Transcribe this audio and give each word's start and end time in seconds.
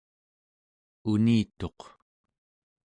unituq 1.11 1.79